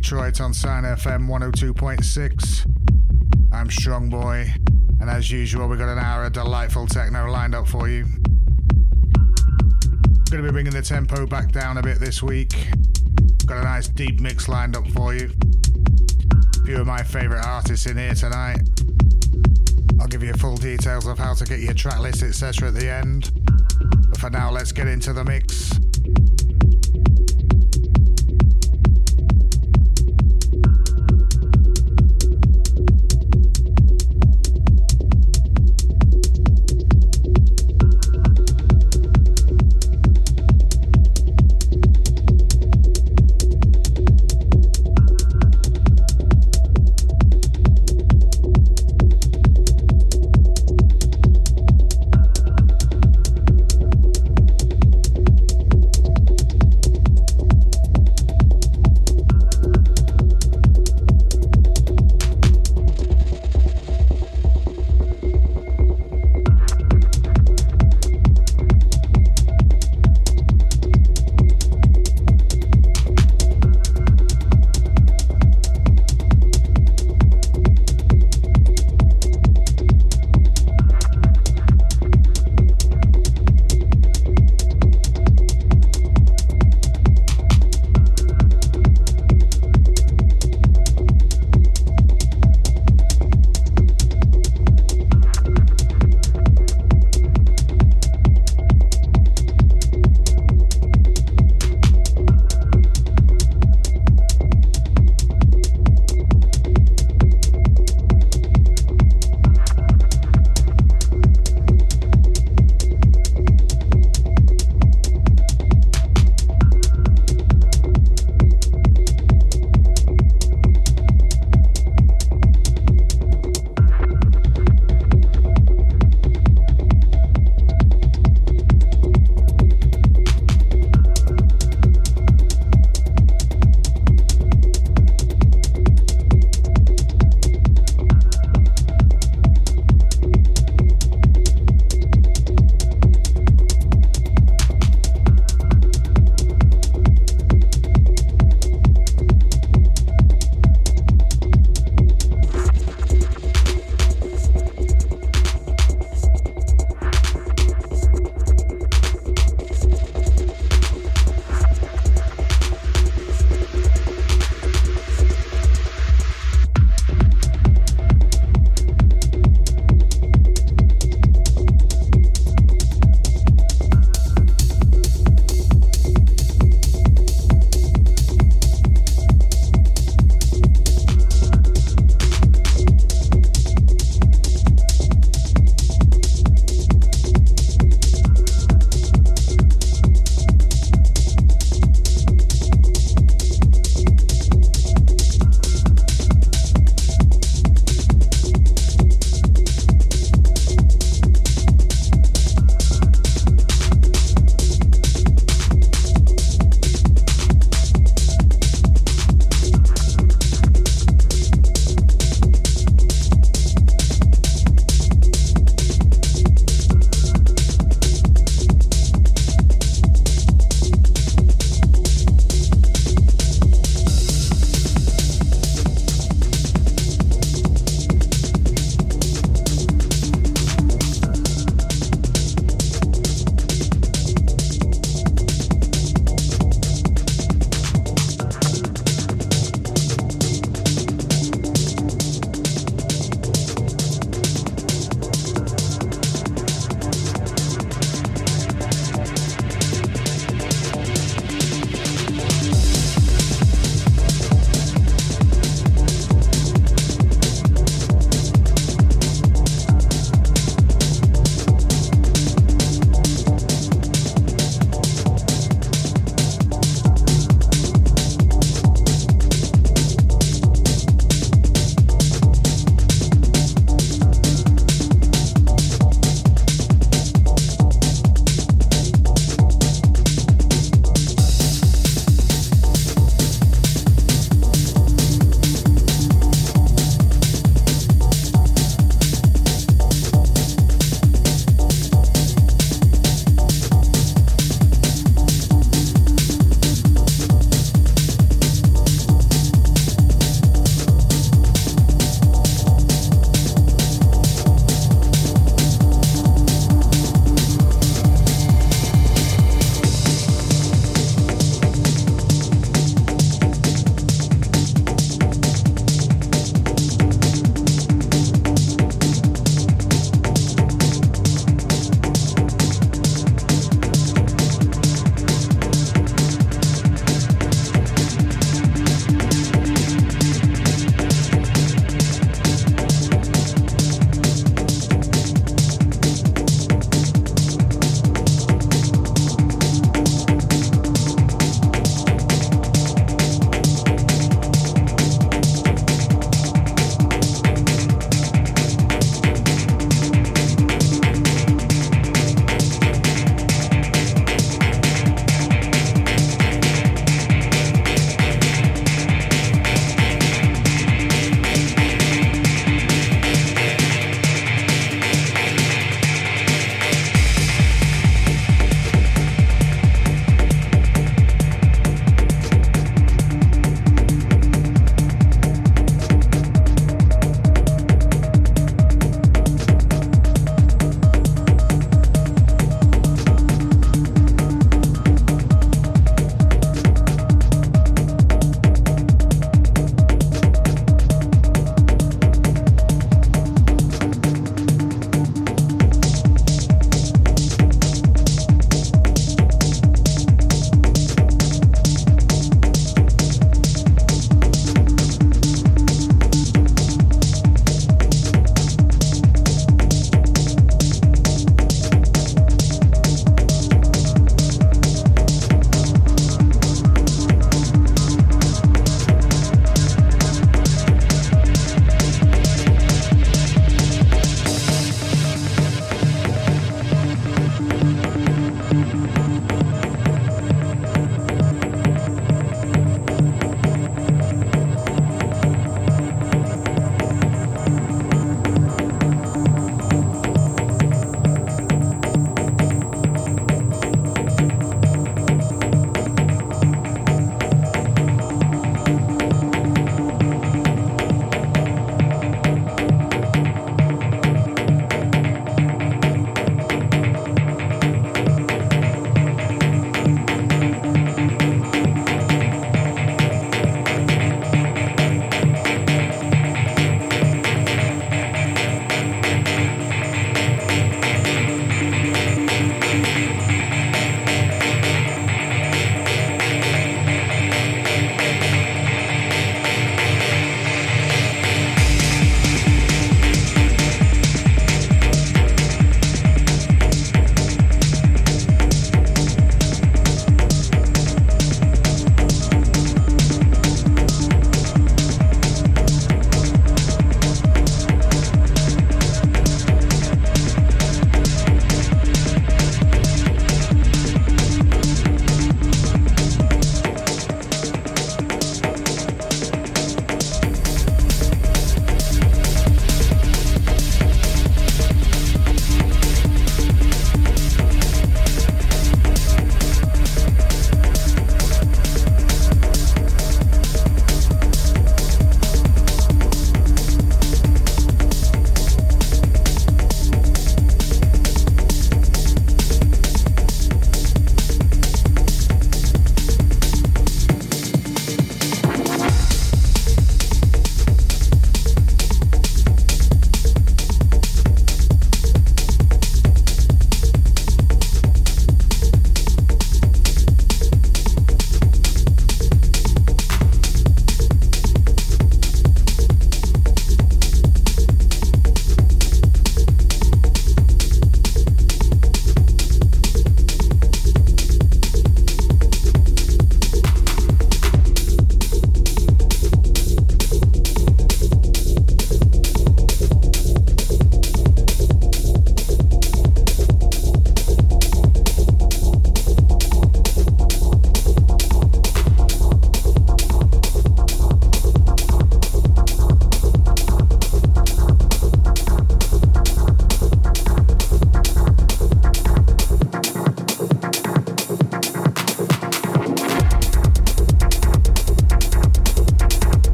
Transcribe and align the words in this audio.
Detroit 0.00 0.40
on 0.40 0.54
Sine 0.54 0.84
FM 0.84 1.28
102.6. 1.28 3.52
I'm 3.52 3.70
Strong 3.70 4.08
Boy, 4.08 4.50
and 4.98 5.10
as 5.10 5.30
usual, 5.30 5.68
we've 5.68 5.78
got 5.78 5.90
an 5.90 5.98
hour 5.98 6.24
of 6.24 6.32
delightful 6.32 6.86
techno 6.86 7.30
lined 7.30 7.54
up 7.54 7.68
for 7.68 7.86
you. 7.86 8.06
Going 10.30 10.30
to 10.30 10.42
be 10.42 10.50
bringing 10.50 10.72
the 10.72 10.80
tempo 10.80 11.26
back 11.26 11.52
down 11.52 11.76
a 11.76 11.82
bit 11.82 11.98
this 11.98 12.22
week. 12.22 12.54
Got 13.44 13.58
a 13.58 13.62
nice 13.62 13.88
deep 13.88 14.20
mix 14.20 14.48
lined 14.48 14.74
up 14.74 14.88
for 14.92 15.14
you. 15.14 15.30
A 16.62 16.64
few 16.64 16.78
of 16.78 16.86
my 16.86 17.02
favourite 17.02 17.44
artists 17.44 17.84
in 17.84 17.98
here 17.98 18.14
tonight. 18.14 18.60
I'll 20.00 20.08
give 20.08 20.22
you 20.22 20.32
full 20.32 20.56
details 20.56 21.06
of 21.06 21.18
how 21.18 21.34
to 21.34 21.44
get 21.44 21.60
your 21.60 21.74
track 21.74 22.00
list, 22.00 22.22
etc. 22.22 22.68
at 22.68 22.74
the 22.74 22.90
end. 22.90 23.30
But 24.08 24.18
for 24.18 24.30
now, 24.30 24.50
let's 24.50 24.72
get 24.72 24.86
into 24.86 25.12
the 25.12 25.24
mix. 25.24 25.78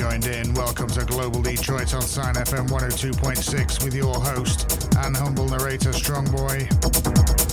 Joined 0.00 0.24
in. 0.28 0.54
Welcome 0.54 0.88
to 0.88 1.04
Global 1.04 1.42
Detroit 1.42 1.92
on 1.92 2.00
Sine 2.00 2.32
FM 2.32 2.70
102.6 2.70 3.84
with 3.84 3.94
your 3.94 4.14
host 4.14 4.88
and 4.96 5.14
humble 5.14 5.46
narrator 5.46 5.90
Strongboy. 5.90 7.49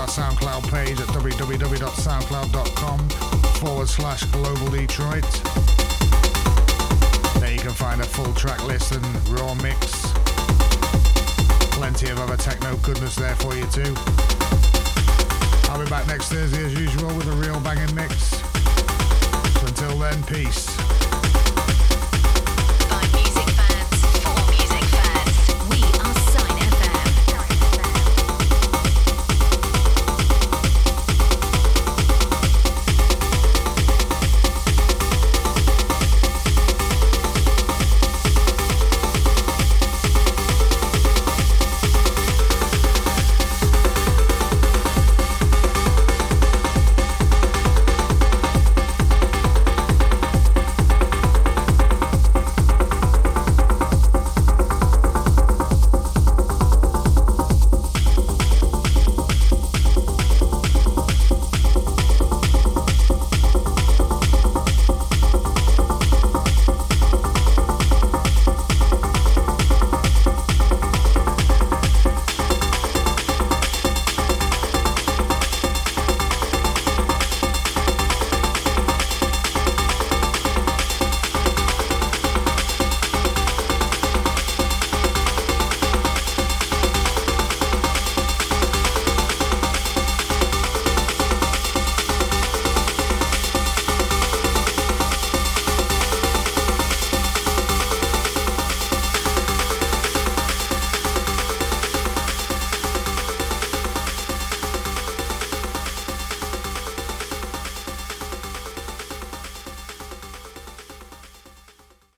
Our 0.00 0.06
SoundCloud 0.06 0.70
page 0.70 0.98
at 0.98 1.08
www.soundcloud.com 1.08 3.08
forward 3.60 3.86
slash 3.86 4.24
global 4.24 4.70
Detroit. 4.70 5.30
There 7.38 7.52
you 7.52 7.58
can 7.58 7.72
find 7.72 8.00
a 8.00 8.04
full 8.04 8.32
track 8.32 8.66
list 8.66 8.92
and 8.92 9.04
raw 9.28 9.52
mix. 9.54 10.10
Plenty 11.76 12.08
of 12.08 12.18
other 12.18 12.38
techno 12.38 12.78
goodness 12.78 13.16
there 13.16 13.36
for 13.36 13.54
you 13.54 13.66
too. 13.66 13.94
I'll 15.68 15.84
be 15.84 15.90
back 15.90 16.06
next 16.06 16.30
Thursday 16.30 16.64
as 16.64 16.72
usual 16.72 17.14
with 17.14 17.28
a 17.28 17.32
real 17.32 17.60
banging 17.60 17.94
mix. 17.94 18.40
Until 19.62 19.98
then, 19.98 20.22
peace. 20.24 20.89